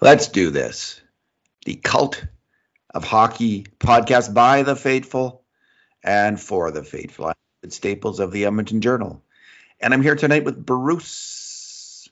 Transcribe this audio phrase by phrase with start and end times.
[0.00, 1.00] Let's do this.
[1.64, 2.24] The Cult
[2.94, 5.42] of Hockey podcast by the faithful
[6.04, 7.32] and for the faithful.
[7.68, 9.24] Staples of the Edmonton Journal.
[9.80, 12.08] And I'm here tonight with Bruce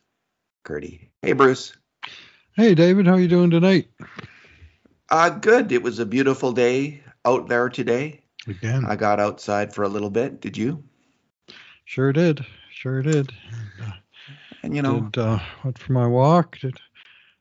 [0.65, 1.11] McCurdy.
[1.23, 1.75] Hey, Bruce.
[2.57, 3.07] Hey, David.
[3.07, 3.89] How are you doing tonight?
[5.11, 5.71] Uh, good.
[5.71, 8.23] It was a beautiful day out there today.
[8.49, 8.85] Again.
[8.85, 10.41] I got outside for a little bit.
[10.41, 10.83] Did you?
[11.85, 12.45] Sure did.
[12.73, 13.31] Sure did.
[14.63, 16.59] And you know, did, uh, went for my walk.
[16.59, 16.81] Did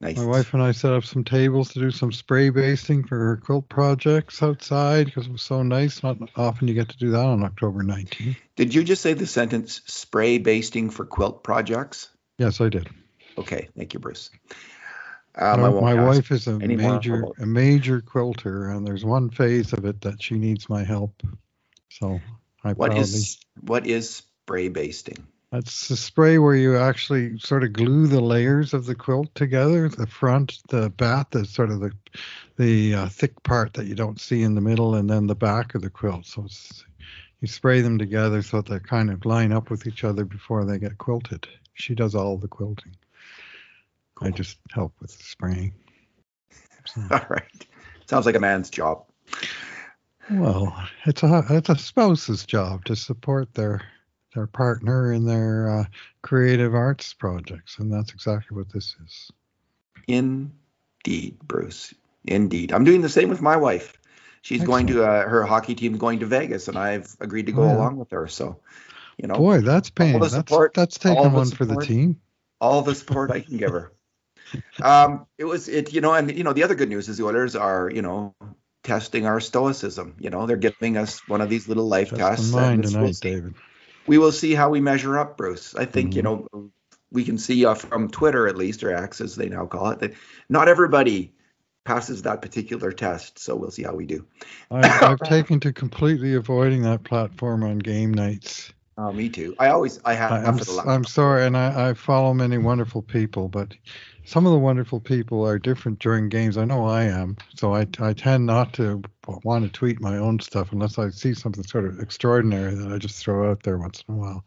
[0.04, 0.18] nice.
[0.18, 3.38] my wife and I set up some tables to do some spray basting for her
[3.38, 6.04] quilt projects outside because it was so nice.
[6.04, 8.38] Not often you get to do that on October 19th.
[8.56, 12.10] Did you just say the sentence spray basting for quilt projects?
[12.38, 12.90] Yes, I did.
[13.38, 14.30] Okay, thank you, Bruce.
[15.36, 20.02] Um, my wife is a major a major quilter, and there's one phase of it
[20.02, 21.24] that she needs my help.
[21.90, 22.22] So
[22.64, 23.02] I What proudly.
[23.02, 25.26] is what is spray basting?
[25.54, 29.88] That's the spray where you actually sort of glue the layers of the quilt together.
[29.88, 31.92] The front, the back, the sort of the
[32.58, 35.76] the uh, thick part that you don't see in the middle, and then the back
[35.76, 36.26] of the quilt.
[36.26, 36.84] So it's,
[37.40, 40.66] you spray them together so that they kind of line up with each other before
[40.66, 41.48] they get quilted.
[41.76, 42.96] She does all the quilting.
[44.22, 45.76] I just help with the spraying.
[46.86, 47.66] So, All right.
[48.08, 49.06] Sounds like a man's job.
[50.30, 53.82] well, it's a it's a spouse's job to support their
[54.34, 55.86] their partner in their uh,
[56.22, 59.32] creative arts projects, and that's exactly what this is.
[60.08, 61.94] Indeed, Bruce.
[62.26, 62.72] Indeed.
[62.72, 63.98] I'm doing the same with my wife.
[64.42, 67.64] She's going to uh, her hockey team's going to Vegas, and I've agreed to go
[67.64, 67.76] Oh, yeah.
[67.76, 68.28] along with her.
[68.28, 68.60] So,
[69.18, 70.14] you know, Boy, that's paying.
[70.20, 72.20] the That's support- that's taking one for the team.
[72.60, 73.92] all the support I can give her.
[74.84, 77.26] Um, it was it, you know, and you know, the other good news is the
[77.26, 78.36] Oilers are, you know,
[78.84, 80.16] testing our stoicism.
[80.20, 82.54] You know, they're giving us one of these little life Just tests.
[82.54, 83.56] in mind and we'll tonight, David.
[84.08, 85.76] We will see how we measure up, Bruce.
[85.76, 86.26] I think, you Mhm.
[86.54, 86.72] know,
[87.12, 90.00] we can see uh, from Twitter at least, or X as they now call it,
[90.00, 90.14] that
[90.50, 91.34] not everybody
[91.86, 93.40] passes that particular test.
[93.40, 94.26] So we'll see how we do.
[94.72, 98.74] I, I've taken to completely avoiding that platform on game nights.
[98.98, 99.56] Uh, me too.
[99.58, 100.60] I always, I have I'm.
[100.88, 103.74] I'm sorry, and I, I follow many wonderful people, but
[104.24, 106.58] some of the wonderful people are different during games.
[106.58, 109.02] I know I am, so I, I tend not to
[109.44, 113.00] want to tweet my own stuff unless I see something sort of extraordinary that I
[113.00, 114.46] just throw out there once in a while.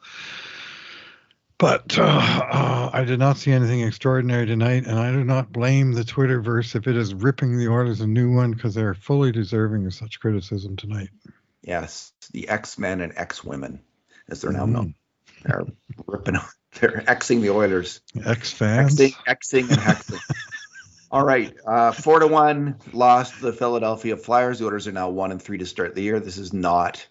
[1.58, 5.92] But uh, uh, I did not see anything extraordinary tonight, and I do not blame
[5.92, 9.86] the Twitterverse if it is ripping the Oilers a new one because they're fully deserving
[9.86, 11.08] of such criticism tonight.
[11.62, 13.80] Yes, the X Men and X Women,
[14.30, 14.72] as they're now Mhm.
[14.72, 14.94] known.
[15.44, 15.64] They're
[16.06, 16.36] ripping,
[16.80, 18.00] they're Xing the Oilers.
[18.24, 18.96] Ex fans.
[18.98, 20.20] Xing, Xing and hexing.
[21.10, 24.58] All right, uh, four to one lost the Philadelphia Flyers.
[24.58, 26.18] The Oilers are now one and three to start the year.
[26.18, 27.06] This is not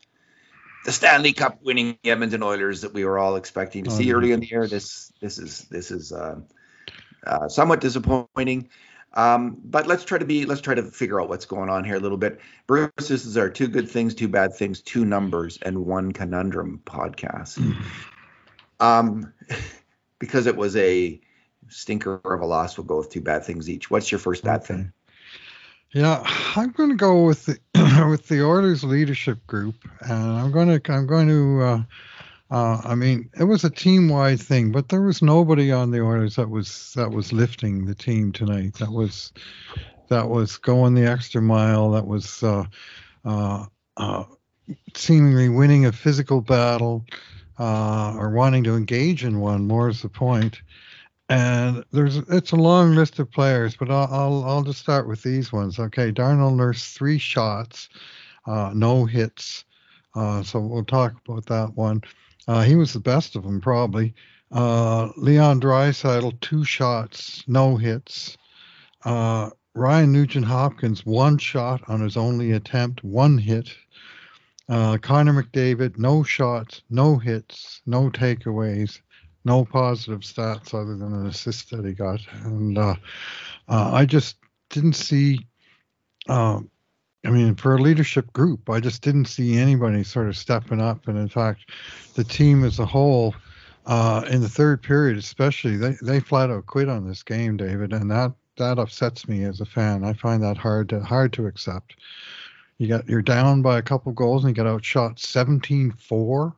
[0.84, 4.18] the Stanley Cup winning Edmonton Oilers that we were all expecting to Oh, see no.
[4.18, 4.68] early in the year.
[4.68, 6.42] This this is this is uh,
[7.26, 8.70] uh, somewhat disappointing.
[9.16, 11.96] Um, but let's try to be let's try to figure out what's going on here
[11.96, 12.40] a little bit.
[12.68, 16.82] Bruce, this is our two good things, two bad things, two numbers, and one conundrum
[16.86, 17.58] podcast
[18.80, 19.34] um,
[20.20, 21.20] because it was a
[21.68, 23.90] stinker of a loss, we'll go with two bad things each.
[23.90, 24.92] What's your first bad thing?
[25.92, 26.22] Yeah,
[26.56, 30.92] I'm going to go with the with the Oilers leadership group, and I'm going to
[30.92, 31.62] I'm going to.
[31.62, 31.84] Uh,
[32.52, 36.02] uh, I mean, it was a team wide thing, but there was nobody on the
[36.02, 38.76] Oilers that was that was lifting the team tonight.
[38.76, 39.34] That was
[40.10, 41.92] that was going the extra mile.
[41.92, 42.66] That was uh,
[43.24, 43.66] uh,
[43.98, 44.26] uh,
[44.94, 47.04] seemingly winning a physical battle
[47.58, 49.68] uh, or wanting to engage in one.
[49.68, 50.62] More is the point.
[51.28, 55.24] And there's it's a long list of players, but I'll I'll, I'll just start with
[55.24, 55.80] these ones.
[55.80, 57.90] Okay, Darnell Nurse three shots,
[58.46, 59.66] uh, no hits.
[60.14, 62.04] So we'll talk about that one.
[62.48, 64.14] Uh, he was the best of them probably.
[64.52, 68.38] Uh, Leon Draisaitl two shots, no hits.
[69.04, 73.70] Uh, Ryan Nugent Hopkins one shot on his only attempt, one hit.
[74.70, 79.00] Uh, Connor McDavid no shots, no hits, no takeaways
[79.46, 82.20] no positive stats other than an assist that he got.
[82.44, 82.96] And uh,
[83.70, 84.38] uh, I just
[84.72, 85.40] didn't see,
[86.28, 86.70] um,
[87.26, 91.08] I mean, for a leadership group, I just didn't see anybody sort of stepping up.
[91.08, 91.72] And in fact,
[92.14, 93.36] the team as a whole,
[93.86, 97.94] uh, in the third period especially, they, they flat out quit on this game, David.
[97.94, 100.04] And that, that upsets me as a fan.
[100.04, 101.96] I find that hard to hard to accept.
[102.78, 106.54] You got you're down by a couple goals and you get outshot 17-4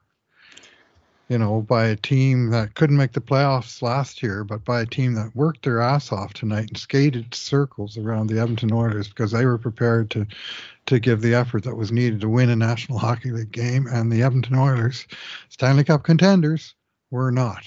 [1.29, 4.85] you know, by a team that couldn't make the playoffs last year, but by a
[4.85, 9.31] team that worked their ass off tonight and skated circles around the Edmonton Oilers because
[9.31, 10.25] they were prepared to
[10.85, 14.11] to give the effort that was needed to win a National Hockey League game, and
[14.11, 15.05] the Edmonton Oilers,
[15.49, 16.75] Stanley Cup contenders,
[17.11, 17.65] were not.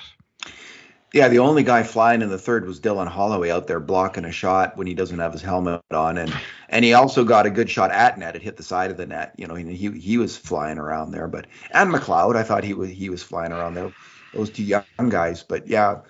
[1.13, 4.33] Yeah, the only guy flying in the third was Dylan Holloway out there blocking a
[4.33, 6.33] shot when he doesn't have his helmet on, and
[6.71, 8.37] and he also got a good shot at net.
[8.37, 9.35] It hit the side of the net.
[9.37, 11.27] You know, he he was flying around there.
[11.27, 13.93] But and McLeod, I thought he was he was flying around there.
[14.33, 15.43] Those two young guys.
[15.43, 16.03] But yeah,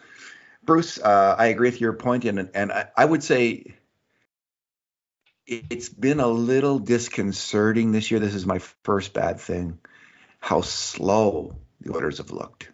[0.62, 3.75] Bruce, uh, I agree with your point, and and I, I would say
[5.47, 8.21] it's been a little disconcerting this year.
[8.21, 9.79] This is my first bad thing.
[10.41, 12.71] How slow the Oilers have looked.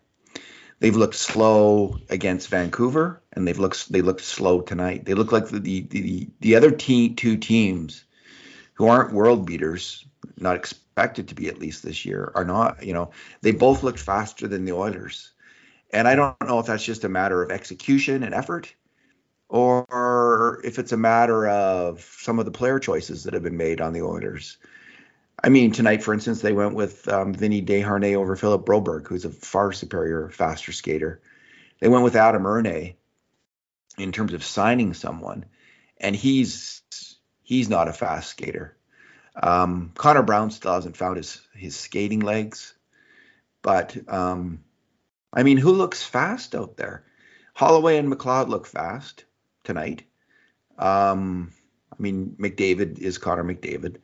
[0.78, 5.05] They've looked slow against Vancouver, and they've looked they looked slow tonight.
[5.05, 8.05] They look like the the the, the other team, two teams
[8.75, 10.05] who aren't world beaters,
[10.37, 12.84] not expected to be at least this year, are not.
[12.84, 15.32] You know, they both looked faster than the Oilers,
[15.93, 18.75] and I don't know if that's just a matter of execution and effort,
[19.49, 23.81] or if it's a matter of some of the player choices that have been made
[23.81, 24.58] on the Oilers.
[25.43, 29.25] I mean, tonight, for instance, they went with um, Vinny Desharnais over Philip Broberg, who's
[29.25, 31.21] a far superior, faster skater.
[31.81, 32.94] They went with Adam Erne
[33.99, 35.44] in terms of signing someone,
[35.99, 36.83] and he's
[37.43, 38.77] he's not a fast skater.
[39.41, 42.75] Um, Connor Brown still hasn't found his his skating legs,
[43.61, 44.65] but um,
[45.33, 47.05] I mean, who looks fast out there?
[47.55, 49.25] Holloway and McLeod look fast
[49.65, 50.03] tonight.
[50.79, 51.53] Um,
[51.93, 53.97] I mean, McDavid is Connor McDavid.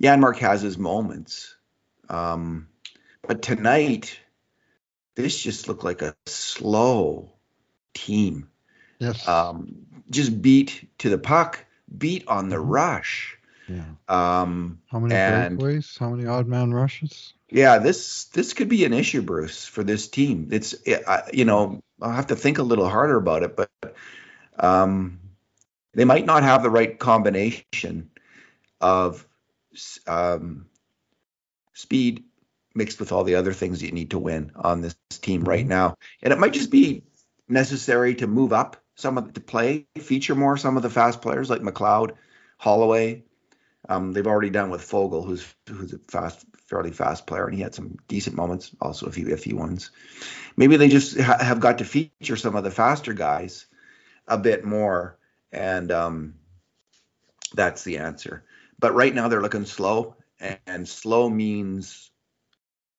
[0.00, 1.54] Janmark has his moments.
[2.08, 2.68] Um,
[3.26, 4.18] but tonight,
[5.14, 7.32] this just looked like a slow
[7.94, 8.48] team.
[8.98, 9.26] Yes.
[9.26, 11.64] Um, just beat to the puck,
[11.96, 12.68] beat on the Mhm.
[12.68, 13.38] rush.
[13.68, 13.84] Yeah.
[14.08, 15.98] Um, How many and- breakaways?
[15.98, 17.32] How many odd man rushes?
[17.48, 20.48] yeah, this this could be an issue, Bruce, for this team.
[20.52, 23.70] It's I, you know I'll have to think a little harder about it, but
[24.58, 25.20] um,
[25.94, 28.10] they might not have the right combination
[28.80, 29.26] of
[30.06, 30.66] um,
[31.74, 32.24] speed
[32.74, 35.68] mixed with all the other things you need to win on this team right Mhm.
[35.68, 37.04] now, and it might just be
[37.48, 41.50] necessary to move up some of the play, feature more some of the fast players
[41.50, 42.12] like McLeod,
[42.58, 43.24] Holloway.
[43.88, 47.62] Um, they've already done with Foegele, who's who's a fast, fairly fast player, and he
[47.62, 49.90] had some decent moments, also a few iffy ones.
[50.56, 53.66] Maybe they just ha- have got to feature some of the faster guys
[54.28, 55.18] a bit more,
[55.50, 56.34] and um,
[57.54, 58.44] that's the answer.
[58.82, 62.10] But right now they're looking slow, and, and slow means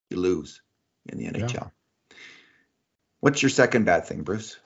[0.08, 0.62] you lose
[1.04, 1.70] in the NHL.
[3.20, 4.56] What's your second bad thing, Bruce?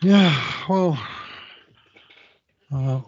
[0.00, 0.40] Yeah.
[0.68, 0.96] Well.
[2.72, 3.00] Uh,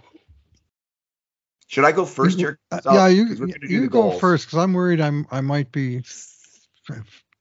[1.68, 2.58] Should I go first here?
[2.84, 4.20] Yeah, you you go goals.
[4.20, 6.02] first because I'm worried I'm I might be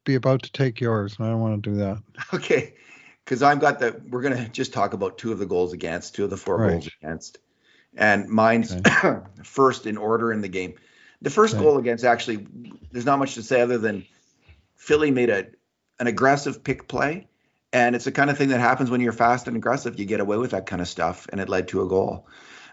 [0.06, 1.98] be about to take yours, and I don't want to do that.
[2.34, 2.76] Okay,
[3.26, 4.00] because I've got the.
[4.10, 6.72] We're gonna just talk about two of the goals against, two of the four Right.
[6.72, 7.40] goals against,
[7.98, 8.78] and mine's
[9.44, 10.76] first in order in the game.
[11.22, 11.58] The first Okay.
[11.58, 12.48] goal against actually,
[12.92, 14.06] there's not much to say other than
[14.76, 15.48] Philly made a
[16.00, 17.28] an aggressive pick play,
[17.74, 20.00] and it's the kind of thing that happens when you're fast and aggressive.
[20.00, 22.28] You get away with that kind of stuff, and it led to a goal.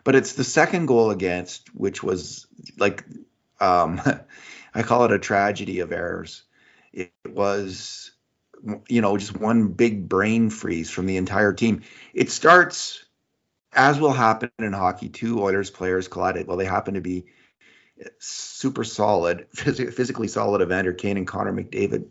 [0.05, 2.47] But it's the second goal against, which was
[2.79, 3.05] like,
[3.61, 4.01] um,
[4.75, 6.43] I call it a tragedy of errors.
[6.93, 8.13] It was,
[8.89, 11.83] you know, just one big brain freeze from the entire team.
[12.15, 13.04] It starts,
[13.75, 16.47] as will happen in hockey, two Oilers players collided.
[16.47, 17.27] Well, they happen to be
[18.19, 22.07] super solid, phys- physically solid Evander Kane and Connor McDavid.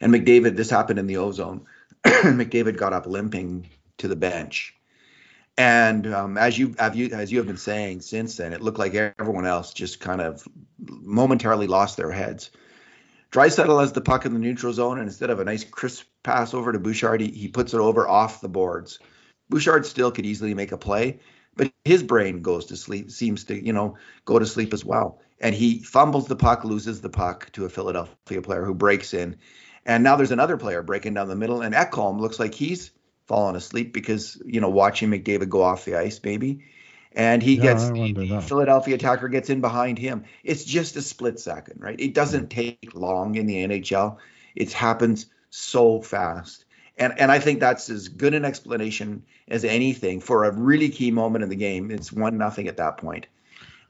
[0.00, 1.66] And McDavid, this happened in the ozone.
[2.04, 3.68] McDavid got up limping
[3.98, 4.74] to the bench.
[5.58, 8.78] And um, as you have you as you have been saying since then, it looked
[8.78, 10.46] like everyone else just kind of
[10.78, 12.50] momentarily lost their heads.
[13.30, 16.54] Draisaitl has the puck in the neutral zone, and instead of a nice crisp pass
[16.54, 18.98] over to Bouchard, he, he puts it over off the boards.
[19.50, 21.20] Bouchard still could easily make a play,
[21.56, 25.20] but his brain goes to sleep, seems to, you know, go to sleep as well.
[25.40, 29.36] And he fumbles the puck, loses the puck to a Philadelphia player who breaks in.
[29.86, 32.90] And now there's another player breaking down the middle, and Ekholm looks like he's
[33.26, 36.64] fallen asleep because, you know, watching McDavid go off the ice, maybe.
[37.12, 38.42] And he Yeah, gets I the.
[38.42, 40.24] Philadelphia attacker gets in behind him.
[40.44, 41.98] It's just a split second, right?
[42.00, 44.18] It doesn't take long in the NHL.
[44.54, 46.64] It happens so fast.
[46.98, 51.10] And and I think that's as good an explanation as anything for a really key
[51.10, 51.90] moment in the game.
[51.90, 53.26] It's one nothing at that point.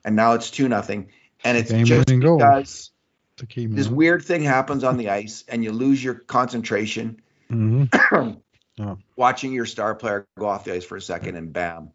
[0.04, 1.10] And now it's two nothing.
[1.44, 2.90] And it's Game just because
[3.38, 7.84] The key this weird thing happens on the ice and you lose your concentration hmm
[8.76, 8.96] Yeah.
[9.16, 11.90] watching your star player go off the ice for a second and bam,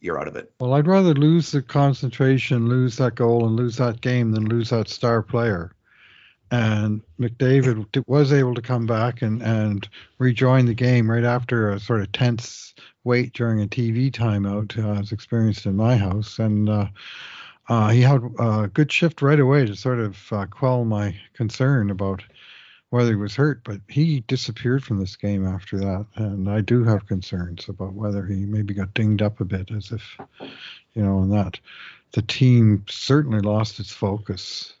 [0.00, 0.52] you're out of it.
[0.58, 4.70] Well, I'd rather lose the concentration, lose that goal, and lose that game than lose
[4.70, 5.70] that star player.
[6.50, 11.80] And McDavid was able to come back and, and rejoin the game right after a
[11.80, 16.38] sort of tense wait during a TV timeout uh, as experienced in my house.
[16.38, 16.86] And uh,
[17.68, 21.90] uh, he had a good shift right away to sort of uh, quell my concern
[21.90, 22.22] about
[22.94, 26.84] whether he was hurt, but he disappeared from this game after that, and I do
[26.84, 30.16] have concerns about whether he maybe got dinged up a bit, as if
[30.92, 31.58] you know, and that
[32.12, 34.74] the team certainly lost its focus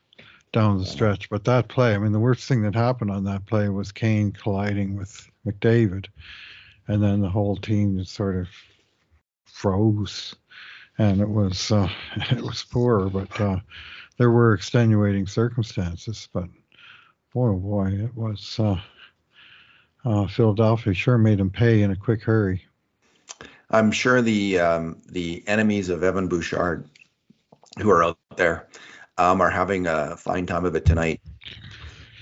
[0.54, 1.28] down the stretch.
[1.28, 4.32] But that play, I mean, the worst thing that happened on that play was Kane
[4.32, 6.06] colliding with McDavid,
[6.88, 8.48] and then the whole team sort of
[9.44, 10.34] froze,
[10.96, 11.88] and it was uh,
[12.30, 13.58] it was poor, but uh,
[14.16, 16.28] there were extenuating circumstances.
[16.32, 16.48] But
[17.34, 18.80] boy, oh boy, it was uh,
[20.04, 22.64] uh, Philadelphia sure made him pay in a quick hurry.
[23.70, 26.88] I'm sure the um, the enemies of Evan Bouchard,
[27.80, 28.68] who are out there,
[29.18, 31.20] um, are having a fine time of it tonight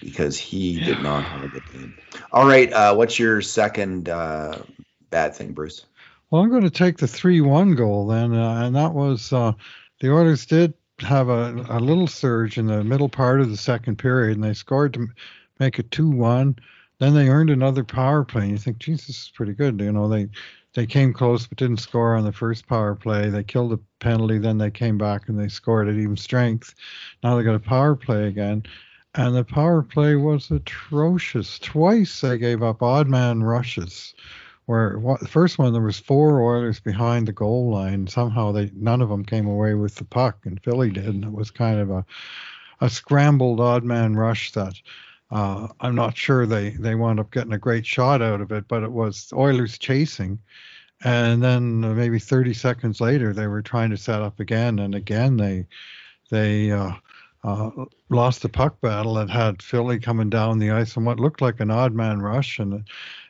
[0.00, 1.94] because he did not have a good game.
[2.32, 4.58] All right, uh, what's your second uh,
[5.10, 5.86] bad thing, Bruce?
[6.30, 9.52] Well, I'm going to take the three-one goal then, uh, and that was uh,
[10.00, 13.96] the Oilers did have a, a little surge in the middle part of the second
[13.96, 15.08] period, and they scored to
[15.58, 16.56] make it two-one.
[17.02, 19.80] Then they earned another power play, you think, Jesus, is pretty good.
[19.80, 20.28] You know, they
[20.74, 23.28] they came close but didn't score on the first power play.
[23.28, 26.76] They killed a penalty, then they came back and they scored at even strength.
[27.24, 28.62] Now they got a power play again,
[29.16, 31.58] and the power play was atrocious.
[31.58, 34.14] Twice they gave up odd man rushes.
[34.66, 38.06] Where what, the first one there was four Oilers behind the goal line.
[38.06, 41.32] Somehow they none of them came away with the puck, and Philly did, and it
[41.32, 42.04] was kind of a
[42.80, 44.74] a scrambled odd man rush that
[45.32, 48.68] uh, I'm not sure they they wound up getting a great shot out of it,
[48.68, 50.38] but it was Oilers chasing,
[51.04, 55.38] and then maybe 30 seconds later they were trying to set up again, and again
[55.38, 55.66] they
[56.30, 56.92] they uh,
[57.44, 57.70] uh,
[58.10, 61.60] lost the puck battle and had Philly coming down the ice on what looked like
[61.60, 62.84] an odd man rush, and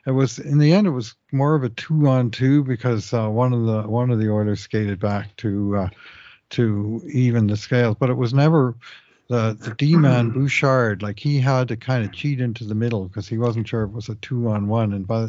[0.05, 3.29] it was in the end it was more of a two on two because uh,
[3.29, 5.89] one of the one of the Oilers skated back to uh,
[6.49, 8.75] to even the scales, but it was never
[9.27, 13.07] the the D man Bouchard, like he had to kind of cheat into the middle
[13.07, 15.27] because he wasn't sure it was a two on one, and by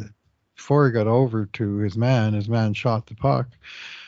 [0.55, 3.47] before he got over to his man, his man shot the puck.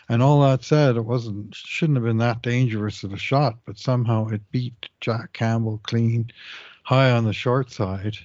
[0.09, 3.77] And all that said, it wasn't shouldn't have been that dangerous of a shot, but
[3.77, 6.31] somehow it beat Jack Campbell clean,
[6.83, 8.17] high on the short side,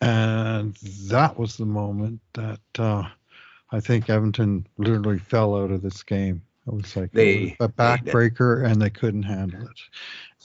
[0.00, 0.74] and
[1.08, 3.08] that was the moment that uh,
[3.72, 6.42] I think Edmonton literally fell out of this game.
[6.68, 9.80] It was like they, a backbreaker, and they couldn't handle it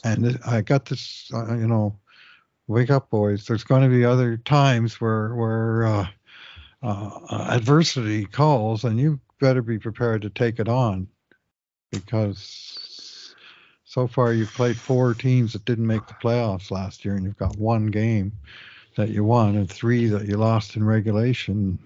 [0.03, 1.98] and I got this, uh, you know,
[2.68, 3.46] wake up, boys.
[3.46, 6.08] There's going to be other times where where uh,
[6.82, 11.08] uh, adversity calls, and you better be prepared to take it on,
[11.92, 13.34] because
[13.86, 17.38] so far you've played four teams that didn't make the playoffs last year, and you've
[17.38, 18.34] got one game
[18.96, 21.80] that you won and three that you lost in regulation.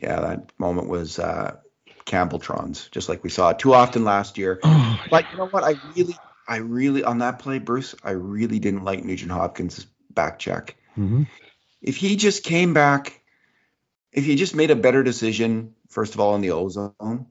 [0.00, 1.56] Yeah, that moment was uh,
[2.10, 4.58] Campbelltrons, just like we saw too often last year.
[4.64, 5.62] Oh, but you know what?
[5.62, 6.16] I really,
[6.48, 10.76] I really on that play, Bruce, I really didn't like Nugent Hopkins' back check.
[10.98, 11.22] Mm-hmm.
[11.80, 13.22] If he just came back,
[14.12, 17.26] if he just made a better decision, first of all in the ozone,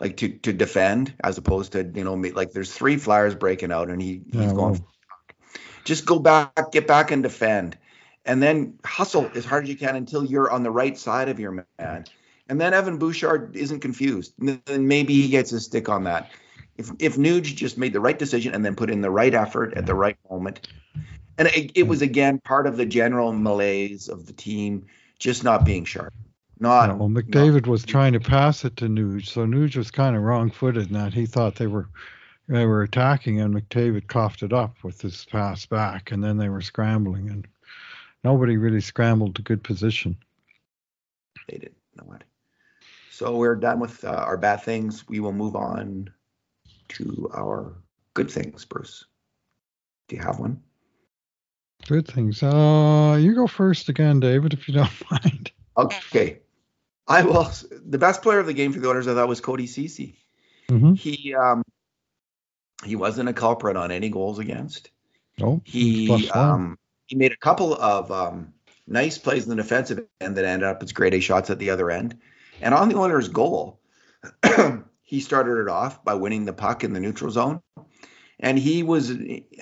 [0.00, 3.88] like to to defend as opposed to you know like there's three flyers breaking out
[3.88, 4.84] and he he's yeah, going.
[5.84, 7.78] Just go back, get back and defend,
[8.24, 11.38] and then hustle as hard as you can until you're on the right side of
[11.38, 12.04] your man
[12.48, 14.34] and then Evan Bouchard isn't confused.
[14.38, 16.30] Then maybe he gets a stick on that.
[16.76, 19.74] If if Nuge just made the right decision and then put in the right effort
[19.74, 20.68] at the right moment,
[21.38, 24.86] and it, it was again part of the general malaise of the team
[25.18, 26.12] just not being sharp.
[26.60, 29.90] Not yeah, well, McDavid not, was trying to pass it to Nuge, so Nuge was
[29.90, 31.88] kind of wrong-footed in that he thought they were
[32.48, 36.48] they were attacking, and McDavid coughed it up with his pass back, and then they
[36.48, 37.46] were scrambling, and
[38.22, 40.16] nobody really scrambled to good position.
[41.48, 41.74] They did.
[41.96, 42.24] Nobody.
[43.14, 45.08] So we're done with uh, our bad things.
[45.08, 46.10] We will move on
[46.88, 47.76] to our
[48.12, 49.04] good things, Bruce.
[50.08, 50.60] Do you have one?
[51.86, 52.42] Good things.
[52.42, 55.52] Uh, you go first again, David, if you don't mind.
[55.76, 56.40] Okay.
[57.06, 57.48] I will.
[57.86, 60.18] The best player of the game for the Oilers, I thought, was Cody Ceci.
[60.68, 60.94] Mm-hmm.
[60.94, 61.62] He um,
[62.84, 64.90] he wasn't a culprit on any goals against.
[65.38, 65.60] No.
[65.64, 68.54] He um, he made a couple of um,
[68.88, 71.70] nice plays in the defensive end that ended up as great A shots at the
[71.70, 72.18] other end.
[72.64, 73.78] And on the Oilers' goal,
[75.02, 77.60] he started it off by winning the puck in the neutral zone,
[78.40, 79.10] and he was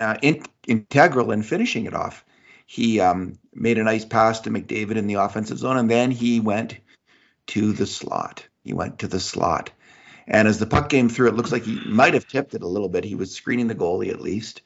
[0.00, 2.24] uh, in, integral in finishing it off.
[2.64, 6.38] He um, made a nice pass to McDavid in the offensive zone, and then he
[6.38, 6.78] went
[7.48, 8.46] to the slot.
[8.62, 9.72] He went to the slot.
[10.28, 12.68] And as the puck came through, it looks like he might have tipped it a
[12.68, 13.02] little bit.
[13.02, 14.62] He was screening the goalie at least.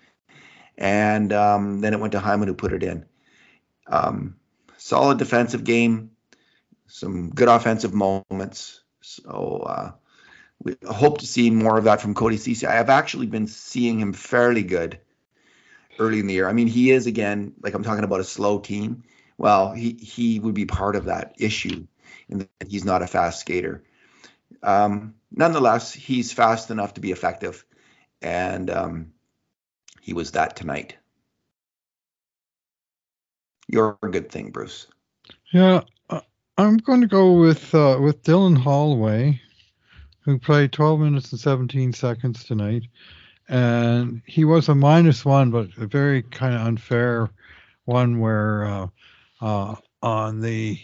[0.76, 3.06] And um, then it went to Hyman who put it in.
[3.86, 4.36] Um,
[4.76, 6.10] solid defensive game
[6.86, 8.82] some good offensive moments.
[9.02, 9.92] So uh,
[10.62, 12.66] we hope to see more of that from Cody Ceci.
[12.66, 14.98] I have actually been seeing him fairly good
[15.98, 16.48] early in the year.
[16.48, 19.04] I mean, he is again like I'm talking about a slow team.
[19.38, 21.86] Well, he he would be part of that issue,
[22.28, 23.82] and he's not a fast skater.
[24.62, 27.64] Um, nonetheless, he's fast enough to be effective,
[28.22, 29.12] and um,
[30.00, 30.96] he was that tonight.
[33.68, 34.86] You're a good thing, Bruce.
[35.52, 35.82] Yeah,
[36.58, 39.40] I'm going to go with uh, with Dylan Holloway,
[40.22, 42.84] who played 12 minutes and 17 seconds tonight,
[43.48, 47.28] and he was a minus one, but a very kind of unfair
[47.84, 48.86] one where uh,
[49.42, 50.78] uh, on the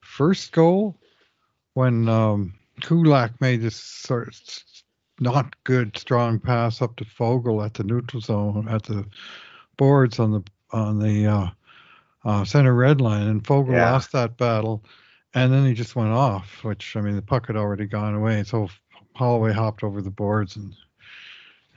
[0.00, 0.96] first goal
[1.74, 4.40] when um, Kulak made this sort of
[5.20, 9.04] not good strong pass up to Foegele at the neutral zone at the
[9.76, 11.52] boards on the on the
[12.28, 13.90] uh, center red line, and Foegele yeah.
[13.90, 14.84] lost that battle,
[15.32, 16.62] and then he just went off.
[16.62, 18.68] Which I mean, the puck had already gone away, so
[19.14, 20.74] Holloway hopped over the boards, and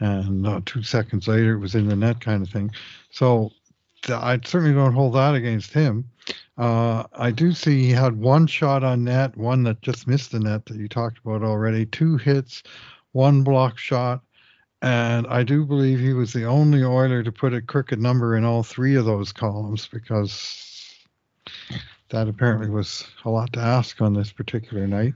[0.02, 2.70] and uh, two seconds later it was in the net, kind of thing.
[3.12, 3.52] So
[4.10, 6.10] I certainly don't hold that against him.
[6.58, 10.40] Uh, I do see he had one shot on net, one that just missed the
[10.40, 12.62] net that you talked about already, two hits,
[13.14, 14.22] one block shot,
[14.82, 18.44] and I do believe he was the only Oiler to put a crooked number in
[18.44, 20.96] all three of those columns because
[22.10, 25.14] that apparently was a lot to ask on this particular night.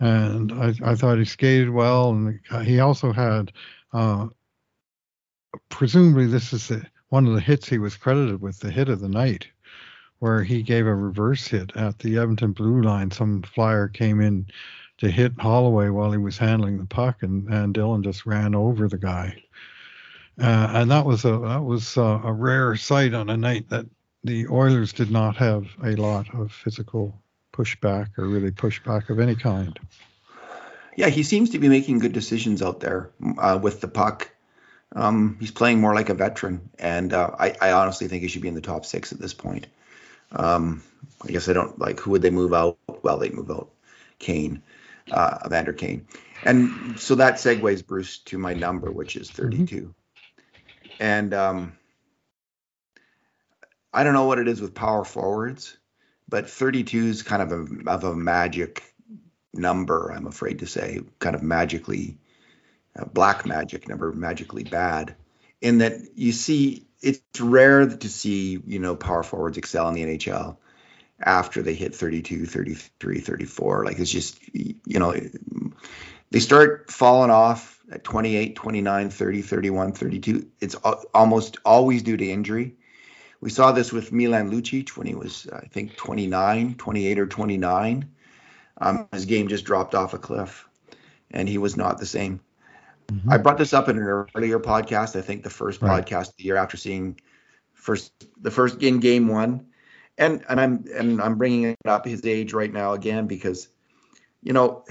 [0.00, 3.52] And I, I thought he skated well, and he also had,
[3.92, 4.28] uh,
[5.68, 9.00] presumably, this is the, one of the hits he was credited with, the hit of
[9.00, 9.46] the night,
[10.18, 13.10] where he gave a reverse hit at the Edmonton blue line.
[13.10, 14.46] Some flyer came in
[15.04, 18.88] to hit Holloway while he was handling the puck, and, and Dylan just ran over
[18.88, 19.42] the guy.
[20.40, 23.86] Uh, and that was a that was a, a, rare sight on a night that
[24.24, 27.16] the Oilers did not have a lot of physical
[27.52, 29.78] pushback or really pushback of any kind.
[30.96, 34.30] Yeah, he seems to be making good decisions out there uh, with the puck.
[34.96, 38.42] Um, he's playing more like a veteran, and uh, I, I, honestly think he should
[38.42, 39.66] be in the top six at this point.
[40.32, 40.82] Um,
[41.22, 42.78] I guess I don't like who would they move out?
[43.02, 43.70] Well, they move out
[44.18, 44.62] Kane
[45.10, 46.06] uh, Evander Kane.
[46.44, 49.42] And so that segues, Bruce, to my number, which is mm-hmm.
[49.42, 49.76] 32.
[49.76, 49.90] Mm-hmm.
[51.00, 51.72] And um,
[53.92, 55.76] I don't know what it is with power forwards,
[56.28, 58.82] but 32 is kind of a, of a magic
[59.52, 62.18] number, I'm afraid to say, kind of magically,
[62.98, 65.16] uh, black magic number, magically bad,
[65.60, 70.04] in that you see, it's rare to see, you know, power forwards excel in the
[70.04, 70.56] NHL
[71.20, 73.84] after they hit 32, 33, 34.
[73.84, 75.14] Like it's just, you know,
[76.30, 80.46] they start falling off at 28, 29, 30, 31, 32.
[80.60, 82.76] It's almost always due to injury.
[83.40, 88.10] We saw this with Milan Lucic when he was, I think, 29, 28 or 29.
[88.78, 90.66] Um, his game just dropped off a cliff
[91.30, 92.40] and he was not the same.
[93.08, 93.30] Mm-hmm.
[93.30, 95.14] I brought this up in an earlier podcast.
[95.16, 96.04] I think the first right.
[96.04, 97.20] podcast the year after seeing
[97.74, 99.66] first the first in game one
[100.18, 103.68] and and I'm and I'm bringing it up his age right now again because,
[104.42, 104.84] you know,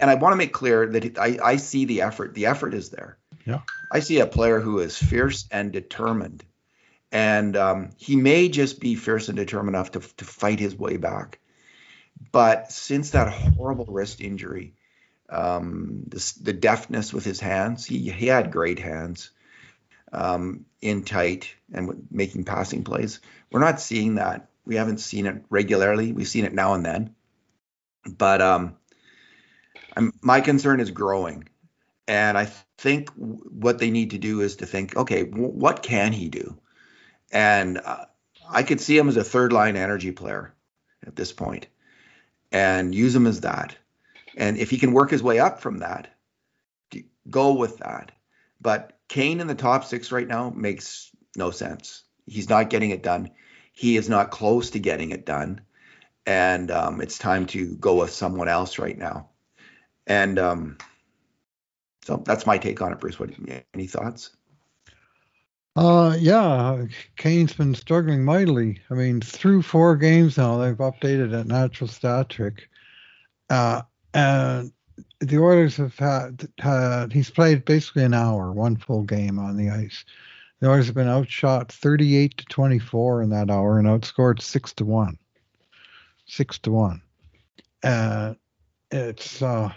[0.00, 2.34] and I want to make clear that I I see the effort.
[2.34, 3.18] The effort is there.
[3.46, 3.60] Yeah.
[3.90, 6.44] I see a player who is fierce and determined,
[7.10, 10.96] and um, he may just be fierce and determined enough to to fight his way
[10.96, 11.38] back.
[12.30, 14.74] But since that horrible wrist injury,
[15.28, 19.30] um, this, the deftness with his hands, he he had great hands
[20.12, 23.20] um, in tight and making passing plays.
[23.50, 24.48] We're not seeing that.
[24.64, 26.12] We haven't seen it regularly.
[26.12, 27.14] We've seen it now and then,
[28.06, 28.76] but um,
[30.20, 31.48] my concern is growing,
[32.06, 32.48] and I
[32.78, 36.58] think what they need to do is to think, okay, w- what can he do?
[37.32, 38.04] And uh,
[38.48, 40.54] I could see him as a third line energy player
[41.06, 41.66] at this point,
[42.52, 43.76] and use him as that.
[44.36, 46.08] And if he can work his way up from that,
[47.28, 48.12] go with that.
[48.60, 52.04] But Kane in the top six right now makes no sense.
[52.24, 53.28] He's not getting it done.
[53.74, 55.60] He is not close to getting it done.
[56.24, 59.28] And um, it's time to go with someone else right now.
[60.06, 60.78] And um,
[62.06, 63.18] so that's my take on it, Bruce.
[63.18, 63.32] What
[63.74, 64.30] any thoughts?
[65.76, 68.80] Uh, yeah, Kane's been struggling mightily.
[68.90, 72.66] I mean, through four games now, they've updated at natural stat trick.
[73.50, 73.82] Uh,
[74.14, 74.72] and
[75.20, 79.70] the Oilers have had, had he's played basically an hour, one full game on the
[79.70, 80.04] ice.
[80.60, 84.84] The Oilers have been outshot 38 to 24 in that hour and outscored six to
[84.84, 85.18] one.
[86.26, 87.02] Six to one.
[87.82, 88.34] Uh,
[88.90, 89.72] it's uh,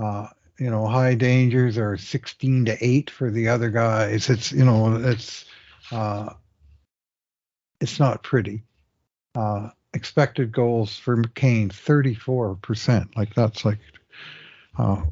[0.00, 0.26] uh,
[0.58, 4.28] you know high dangers are 16 to eight for the other guys.
[4.28, 5.44] It's you know it's
[5.92, 6.34] uh,
[7.80, 8.62] it's not pretty.
[9.34, 13.16] Uh, expected goals for McCain 34 percent.
[13.16, 13.78] Like that's like
[14.80, 15.02] uh,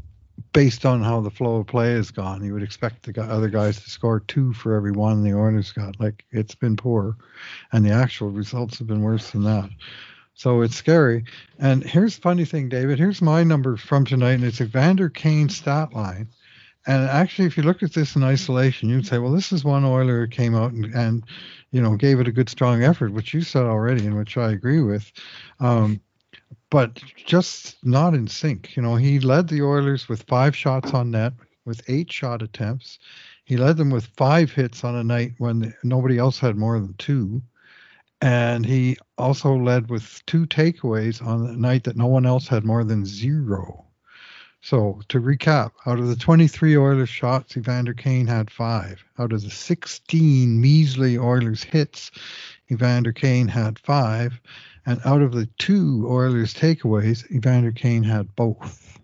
[0.53, 2.45] based on how the flow of play has gone.
[2.45, 6.01] You would expect the other guys to score two for every one the Oilers got.
[6.01, 7.17] Like it's been poor,
[7.73, 9.69] and the actual results have been worse than that.
[10.35, 11.25] So it's scary.
[11.59, 12.99] And here's the funny thing, David.
[12.99, 16.29] Here's my number from tonight, and it's Evander Kane stat line.
[16.87, 19.85] And actually, if you look at this in isolation, you'd say, well, this is one
[19.85, 21.25] Oiler who came out and, and,
[21.73, 24.53] you know, gave it a good, strong effort, which you said already, and which I
[24.53, 25.13] agree with.
[25.61, 26.01] Um,
[26.71, 28.77] but just not in sync.
[28.77, 31.33] You know, he led the Oilers with five shots on net,
[31.65, 32.99] with eight shot attempts.
[33.45, 36.95] He led them with five hits on a night when nobody else had more than
[36.99, 37.43] two.
[38.21, 42.65] And he also led with two takeaways on the night that no one else had
[42.65, 43.85] more than zero.
[44.61, 49.05] So to recap, out of the 23 Oilers shots, Evander Kane had five.
[49.19, 52.11] Out of the 16 measly Oilers hits,
[52.71, 54.41] Evander Kane had five.
[54.87, 58.99] And out of the two Oilers takeaways, Evander Kane had both.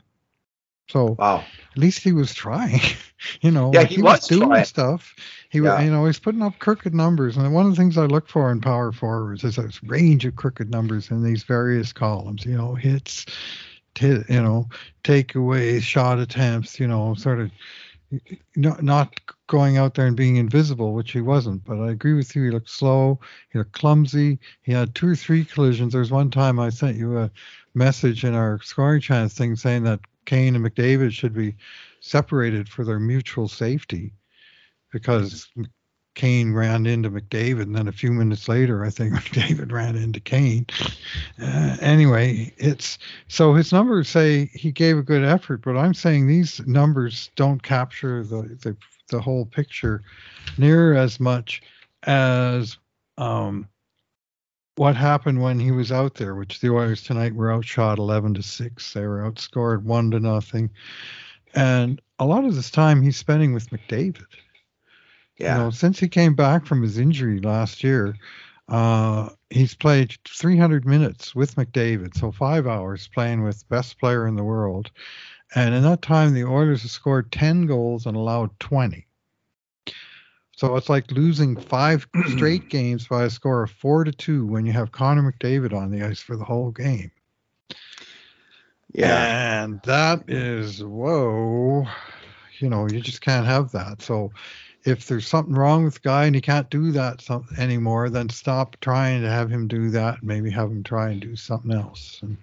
[0.89, 1.45] So wow.
[1.73, 2.81] at least he was trying.
[3.41, 4.65] you know, yeah, he, he was, was, doing trying.
[4.65, 5.15] stuff.
[5.49, 7.37] He was, you know, he's putting up crooked numbers.
[7.37, 10.37] And one of the things I look for in power forwards is a range of
[10.37, 12.45] crooked numbers in these various columns.
[12.45, 13.27] You know, hits,
[13.95, 14.69] t- you know,
[15.05, 16.79] takeaways, shot attempts.
[16.79, 17.51] You know, sort of
[18.57, 21.65] not not going out there and being invisible, which he wasn't.
[21.65, 22.45] But I agree with you.
[22.45, 23.21] He looked slow.
[23.51, 24.39] He looked clumsy.
[24.63, 25.93] He had two or three collisions.
[25.93, 27.31] There's one time I sent you a
[27.75, 31.57] message in our scoring chance thing saying that Kane and McDavid should be
[32.01, 34.13] separated for their mutual safety
[34.91, 35.49] because
[36.15, 40.21] Kane ran into McDavid, and then a few minutes later, I think McDavid ran into
[40.21, 40.67] Kane.
[41.41, 42.99] Uh, anyway, it's
[43.29, 47.63] so his numbers say he gave a good effort, but I'm saying these numbers don't
[47.63, 48.77] capture the the,
[49.09, 50.03] the whole picture
[50.57, 51.63] near as much
[52.05, 52.79] as
[53.19, 53.69] um,
[54.77, 58.43] what happened when he was out there, which the Oilers tonight were outshot 11 to
[58.43, 58.93] six.
[58.93, 60.71] They were outscored one to nothing,
[61.55, 64.27] and a lot of this time he's spending with McDavid.
[65.39, 65.57] Yeah.
[65.57, 68.17] You know, since he came back from his injury last year,
[68.69, 74.37] uh, he's played 300 minutes with McDavid, so five hours playing with best player in
[74.37, 74.91] the world.
[75.55, 79.07] And in that time, the Oilers have scored 10 goals and allowed 20.
[80.57, 84.65] So it's like losing five straight games by a score of four to two when
[84.67, 87.11] you have Connor McDavid on the ice for the whole game.
[88.93, 89.65] Yeah.
[89.65, 91.87] And that is, whoa,
[92.61, 94.01] you know, you just can't have that.
[94.01, 94.31] So
[94.85, 97.25] if there's something wrong with the guy and he can't do that
[97.59, 100.23] anymore, then stop trying to have him do that.
[100.23, 102.21] Maybe have him try and do something else.
[102.23, 102.37] And,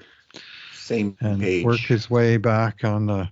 [0.74, 1.64] Same and page.
[1.64, 3.30] work his way back on the,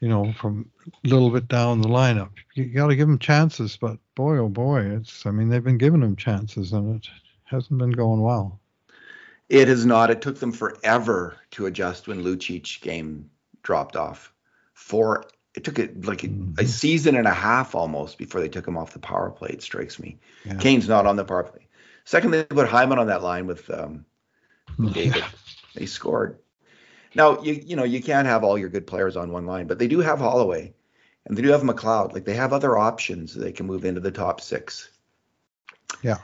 [0.00, 0.68] you know, from
[1.04, 2.30] a little bit down the lineup.
[2.54, 5.24] You got to give him chances, but boy, oh boy, it's.
[5.26, 7.08] I mean, they've been giving him chances, and it
[7.44, 8.58] hasn't been going well.
[9.48, 10.10] It has not.
[10.10, 13.30] It took them forever to adjust when Lucic game
[13.62, 14.32] dropped off.
[14.74, 16.60] For it took it like a, Mhm.
[16.60, 19.50] a season and a half almost before they took him off the power play.
[19.50, 20.18] It strikes me.
[20.44, 20.54] Yeah.
[20.56, 21.66] Kane's not on the power play.
[22.04, 24.04] Second, they put Hyman on that line with um,
[24.92, 25.24] David.
[25.74, 26.38] They scored.
[27.14, 29.78] Now you you know you can't have all your good players on one line, but
[29.78, 30.72] they do have Holloway,
[31.26, 32.12] and they do have McLeod.
[32.12, 34.88] Like they have other options they can move into the top six.
[36.02, 36.18] Yeah.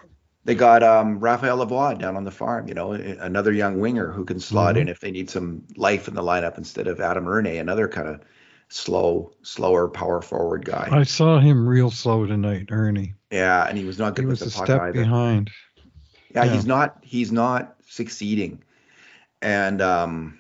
[0.45, 2.69] They got um, Raphael Lavoie down on the farm.
[2.69, 4.83] You know, another young winger who can slot Mhm.
[4.83, 8.07] in if they need some life in the lineup instead of Adam Erne, another kind
[8.09, 8.21] of
[8.69, 10.89] slow, slower power forward guy.
[10.91, 13.15] I saw him real slow tonight, Erne.
[13.31, 14.93] Yeah, and he was not good He with was the a puck step either.
[15.03, 15.51] behind.
[16.35, 16.53] Yeah, Yeah.
[16.55, 18.63] he's not he's not succeeding.
[19.43, 20.39] And um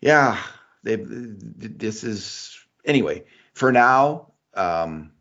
[0.00, 0.38] yeah,
[0.82, 3.24] they this is anyway,
[3.54, 5.12] for now, um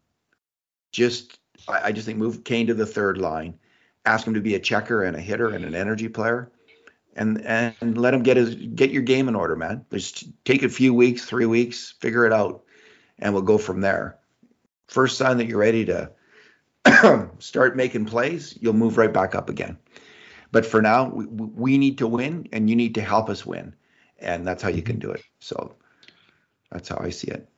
[0.91, 3.57] just I, I just think move Kane to the third line,
[4.05, 6.51] ask him to be a checker and a hitter and an energy player.
[7.17, 9.85] And, and let him get his get your game in order, man.
[9.89, 12.63] Just take a few weeks, three weeks, figure it out,
[13.19, 14.17] and we'll go from there.
[14.87, 16.11] First sign that you're ready to
[17.39, 19.77] start making plays, you'll move right back up again.
[20.51, 23.73] But for now, we, we need to win, and you need to help us win,
[24.19, 25.23] and that's how you can do it.
[25.39, 25.75] So
[26.71, 27.49] that's how I see it.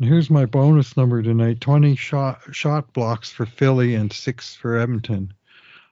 [0.00, 5.32] Here's my bonus number tonight: 20 shot shot blocks for Philly and six for Edmonton.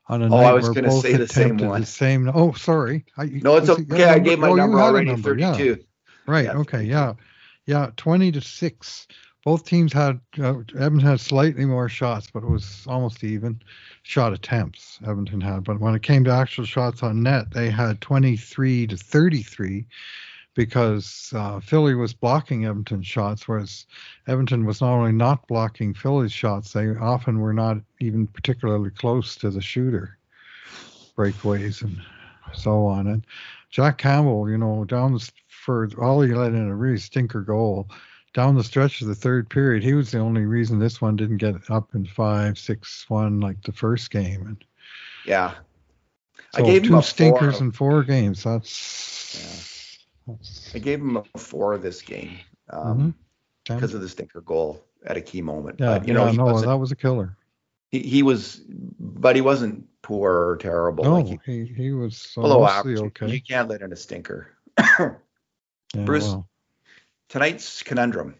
[0.09, 1.81] On a Oh, night I was gonna say the same one.
[1.81, 2.31] The same.
[2.33, 3.05] Oh, sorry.
[3.16, 4.05] I, No, it's okay.
[4.05, 5.53] I gave my oh, number already, number, yeah.
[5.53, 5.85] 32.
[6.27, 6.45] Right.
[6.45, 6.79] Yeah, okay.
[6.79, 6.90] 32.
[6.90, 7.12] Yeah.
[7.66, 7.90] Yeah.
[7.97, 9.09] 20 to six.
[9.45, 13.61] Both teams had uh, Edmonton had slightly more shots, but it was almost even
[14.03, 14.99] shot attempts.
[15.07, 18.97] Edmonton had, but when it came to actual shots on net, they had 23 to
[18.97, 19.87] 33
[20.57, 23.87] because uh, Philly was blocking Edmonton's shots, whereas
[24.27, 29.37] Edmonton was not only not blocking Philly's shots, they often were not even particularly close
[29.37, 30.19] to the shooter
[31.16, 32.01] breakaways and
[32.55, 33.07] so on.
[33.07, 33.27] And
[33.71, 37.88] Jack Campbell, you know, down the, for all he let in a really stinker goal
[38.37, 41.38] down the stretch of the third period, he was the only reason this one didn't
[41.38, 44.47] get up in five, six, one like the first game.
[44.47, 44.64] And
[45.25, 45.55] yeah,
[46.53, 48.45] so I gave two stinkers in four games.
[48.45, 49.76] That's, yeah.
[50.75, 52.39] I gave him a four this game
[52.71, 53.75] um, mm-hmm.
[53.75, 55.79] because of the stinker goal at a key moment.
[55.79, 57.37] Yeah, but, you yeah, know, no, that was a killer.
[57.91, 58.62] He, he was,
[58.99, 61.05] but he wasn't poor or terrible.
[61.05, 62.99] No, like he, he, he was below average.
[62.99, 63.29] Okay.
[63.29, 64.49] You can't let in a stinker.
[64.79, 65.15] yeah,
[66.05, 66.49] Bruce, well
[67.29, 68.35] tonight's conundrum.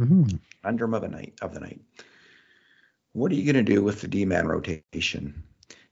[0.00, 0.36] Mm-hmm.
[0.62, 1.80] Conundrum of a night of the night.
[3.12, 5.42] What are you going to do with the D-man rotation?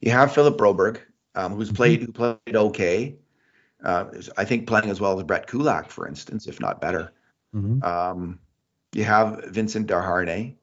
[0.00, 1.00] You have Philip Broberg,
[1.34, 1.76] um, who's mm-hmm.
[1.76, 3.16] played who played okay.
[3.84, 7.12] Uh, I think playing as well as Brett Kulak, for instance, if not better.
[7.54, 7.84] Mm-hmm.
[7.84, 8.38] Um,
[8.94, 10.54] you have Vincent Desharnais.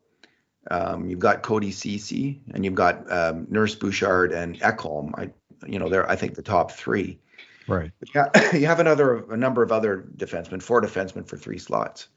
[0.70, 5.12] Um, you've got Cody Ceci, and you've got um, Nurse Bouchard and Ekholm.
[5.16, 5.30] I,
[5.68, 7.20] you know, they're I think the top three.
[7.68, 7.92] Right.
[8.14, 12.08] Yeah, you have another a number of other defensemen, four defensemen for three slots.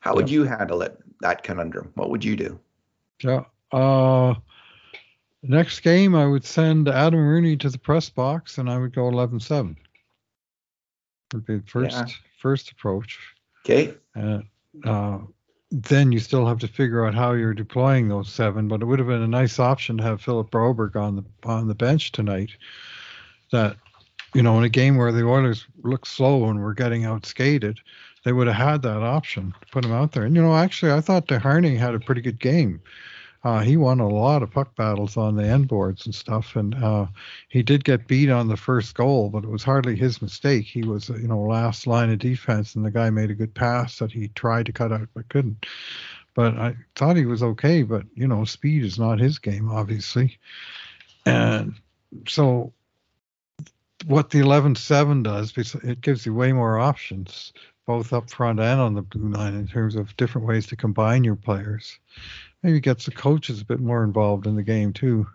[0.00, 0.98] How would you handle it?
[1.20, 1.92] That conundrum.
[1.94, 2.60] What would you do?
[3.22, 3.44] Yeah.
[3.72, 4.34] Uh,
[5.42, 9.10] next game, I would send Adam Erne to the press box, and I would go
[9.10, 9.76] 11-7.
[11.32, 12.06] Would be the first yeah.
[12.38, 13.18] first approach.
[13.64, 13.94] Okay.
[14.14, 14.40] Uh,
[14.84, 15.18] uh,
[15.70, 18.68] then you still have to figure out how you're deploying those seven.
[18.68, 21.68] But it would have been a nice option to have Philip Broberg on the on
[21.68, 22.50] the bench tonight.
[23.50, 23.76] That
[24.34, 27.78] you know, in a game where the Oilers look slow and were getting outskated,
[28.24, 30.24] they would have had that option to put him out there.
[30.24, 32.80] And you know, actually, I thought Desharnais had a pretty good game.
[33.46, 36.74] Uh, he won a lot of puck battles on the end boards and stuff, and
[36.82, 37.06] uh,
[37.48, 40.66] he did get beat on the first goal, but it was hardly his mistake.
[40.66, 44.00] He was, you know, last line of defense, and the guy made a good pass
[44.00, 45.64] that he tried to cut out but couldn't.
[46.34, 50.38] But I thought he was okay, but you know, speed is not his game, obviously,
[51.24, 51.72] and
[52.26, 52.72] so
[54.06, 57.52] what the 11-7 does, it gives you way more options,
[57.86, 61.22] both up front and on the blue line, in terms of different ways to combine
[61.22, 62.00] your players.
[62.66, 65.28] Maybe gets the coaches a bit more involved in the game too.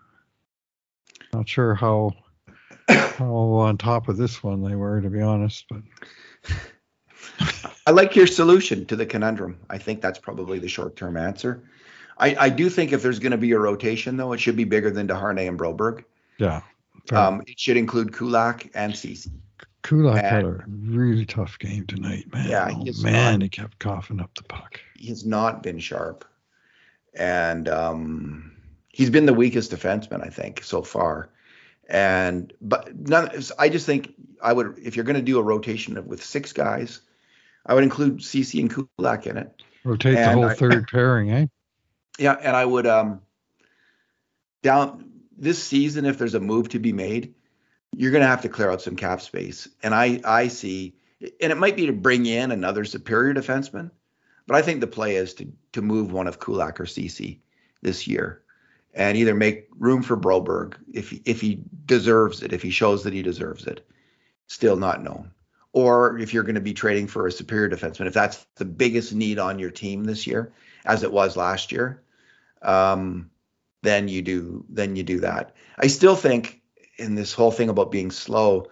[1.32, 2.12] Not sure how
[2.90, 5.80] how on top of this one they were, to be honest, but.
[7.86, 9.58] I like your solution to the conundrum.
[9.70, 11.64] I think that's probably the short-term answer.
[12.18, 14.64] I, I do think if there's going to be a rotation, though, it should be
[14.64, 16.04] bigger than Desharnais and Broberg.
[16.36, 16.60] Yeah.
[17.12, 19.30] Um, it should include Kulak and Ceci.
[19.84, 22.50] Kulak and, had a really tough game tonight, man.
[22.50, 24.78] Yeah, oh, man, not, he kept coughing up the puck.
[24.98, 26.26] He's not been sharp,
[27.14, 28.52] and um,
[28.88, 31.30] he's been the weakest defenseman, I think, so far.
[31.88, 35.96] And but none, I just think I would, if you're going to do a rotation
[35.96, 37.00] of, with six guys,
[37.66, 39.62] I would include Ceci and Kulak in it.
[39.84, 41.46] Rotate and the whole I, third pairing, eh?
[42.18, 43.20] Yeah, and I would um
[44.62, 47.34] down this season, if there's a move to be made,
[47.96, 49.68] you're going to have to clear out some cap space.
[49.82, 53.90] And I I see, and it might be to bring in another superior defenseman,
[54.46, 57.40] but I think the play is to to move one of Kulak or Ceci
[57.80, 58.42] this year,
[58.94, 63.12] and either make room for Broberg if if he deserves it, if he shows that
[63.12, 63.86] he deserves it.
[64.46, 65.30] Still not known.
[65.72, 69.14] Or if you're going to be trading for a superior defenseman, if that's the biggest
[69.14, 70.52] need on your team this year,
[70.84, 72.02] as it was last year,
[72.60, 73.30] um,
[73.82, 75.54] then you do then you do that.
[75.78, 76.60] I still think
[76.98, 78.68] in this whole thing about being slow,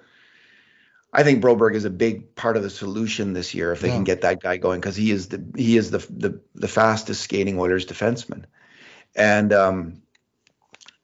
[1.12, 3.94] I think Broberg is a big part of the solution this year if they yeah.
[3.94, 7.22] can get that guy going because he is the he is the the the fastest
[7.22, 8.44] skating Oilers defenseman,
[9.16, 10.02] and um,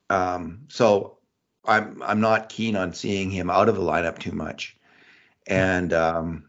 [0.08, 1.18] um, so
[1.64, 4.76] I'm I'm not keen on seeing him out of the lineup too much,
[5.46, 6.44] and um,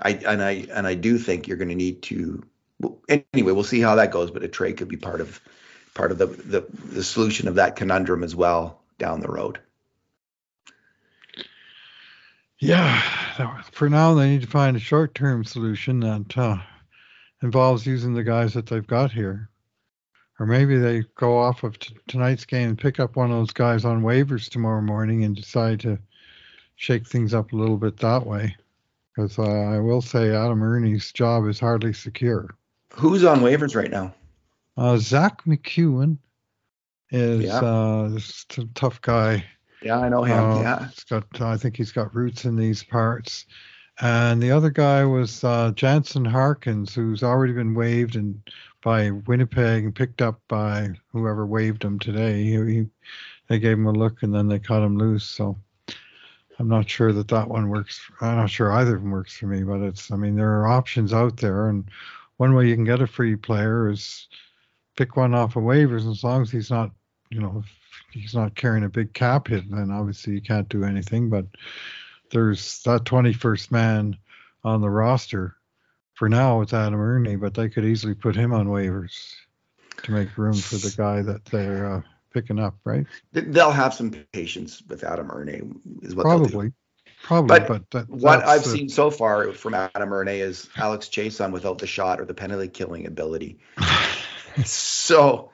[0.00, 2.44] I and I and I do think you're going to need to
[3.08, 3.52] anyway.
[3.52, 5.40] We'll see how that goes, but a trade could be part of
[5.94, 9.58] part of the, the, the solution of that conundrum as well down the road.
[12.58, 13.00] Yeah,
[13.72, 16.56] for now they need to find a short-term solution that uh,
[17.42, 19.50] involves using the guys that they've got here,
[20.40, 23.52] or maybe they go off of t- tonight's game and pick up one of those
[23.52, 25.98] guys on waivers tomorrow morning and decide to
[26.76, 28.56] shake things up a little bit that way.
[29.14, 32.54] Because uh, I will say Adam Erne's job is hardly secure.
[32.92, 34.14] Who's on waivers right now?
[34.76, 36.18] Uh, Zack MacEwen
[37.10, 37.60] is yeah.
[37.60, 39.44] uh, this t- tough guy.
[39.82, 40.38] Yeah, I know him.
[40.38, 41.40] Uh, yeah, he's got.
[41.40, 43.46] I think he's got roots in these parts.
[44.00, 48.40] And the other guy was uh, Jansen Harkins, who's already been waived and
[48.82, 52.44] by Winnipeg and picked up by whoever waived him today.
[52.44, 52.86] He, he,
[53.48, 55.24] they gave him a look and then they cut him loose.
[55.24, 55.56] So
[56.58, 58.00] I'm not sure that that one works.
[58.20, 59.62] I'm not sure either of them works for me.
[59.62, 60.10] But it's.
[60.10, 61.88] I mean, there are options out there, and
[62.36, 64.28] one way you can get a free player is
[64.96, 66.90] pick one off of waivers as long as he's not
[67.30, 67.72] you know, if
[68.12, 71.28] he's not carrying a big cap hit, then obviously you can't do anything.
[71.28, 71.46] But
[72.30, 74.16] there's that 21st man
[74.64, 75.56] on the roster
[76.16, 79.34] for now it's Adam Erne, but they could easily put him on waivers
[80.02, 83.06] to make room for the guy that they're uh, picking up, right?
[83.32, 86.72] They'll have some patience with Adam Erne, is what probably.
[87.22, 91.08] Probably, but, but that, what I've the, seen so far from Adam Erne is Alex
[91.08, 93.58] Chiasson without the shot or the penalty killing ability.
[94.64, 95.50] so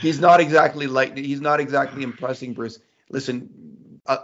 [0.00, 2.78] he's not exactly like he's not exactly impressing Bruce.
[3.10, 4.18] Listen, uh,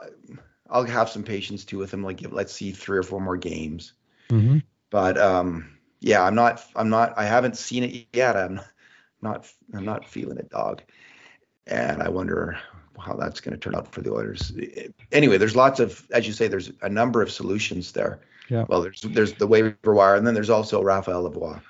[0.70, 2.02] I'll have some patience too with him.
[2.02, 3.92] Like let's see three or four more games.
[4.30, 4.58] Mm-hmm.
[4.90, 6.64] But um, yeah, I'm not.
[6.76, 7.14] I'm not.
[7.16, 8.36] I haven't seen it yet.
[8.36, 8.60] I'm
[9.22, 9.46] not.
[9.74, 10.82] I'm not feeling it, dog.
[11.66, 12.58] And I wonder
[12.98, 14.52] how that's going to turn out for the Oilers.
[15.12, 18.20] Anyway, there's lots of, as you say, there's a number of solutions there.
[18.48, 18.64] Yeah.
[18.68, 21.60] Well, there's there's the waiver wire, and then there's also Raphael Lavoie.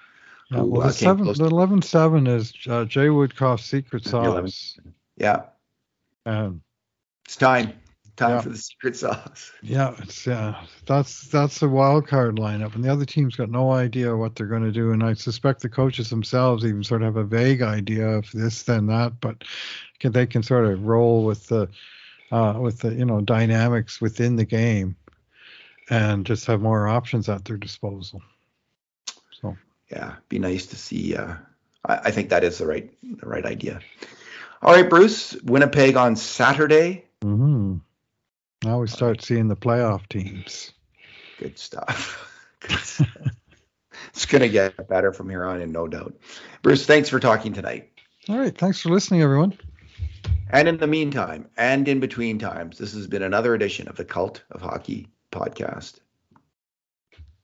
[0.51, 4.79] Yeah, well, the, uh, seven, the 11 7 is uh, Jay Woodcroft's secret sauce.
[5.17, 5.43] Yeah.
[6.25, 6.63] Um,
[7.25, 7.75] it's time
[8.19, 8.41] time yeah.
[8.41, 9.53] for the secret sauce.
[9.63, 10.65] Yeah, it's yeah.
[10.87, 14.47] That's that's the wild card lineup, and the other team's got no idea what they're
[14.47, 14.93] going to do.
[14.93, 18.65] And I suspect the coaches themselves even sort of have a vague idea of this,
[18.65, 19.45] then that, but
[20.01, 21.69] can, they can sort of roll with the
[22.31, 24.97] uh, with the you know dynamics within the game,
[25.89, 28.21] and just have more options at their disposal.
[29.91, 31.17] Yeah, be nice to see.
[31.17, 31.35] Uh,
[31.85, 33.81] I, I think that is the right the right idea.
[34.63, 37.05] All right, Bruce, Winnipeg on Saturday.
[37.23, 37.77] Mm-hmm.
[38.65, 40.73] Now we start seeing the playoff teams.
[41.39, 42.25] Good stuff.
[44.09, 46.15] it's going to get better from here on in, no doubt.
[46.63, 47.93] Bruce, thanks for talking tonight.
[48.29, 48.57] All right.
[48.57, 49.57] Thanks for listening, everyone.
[50.51, 54.05] And in the meantime, and in between times, this has been another edition of the
[54.05, 56.01] Cult of Hockey podcast.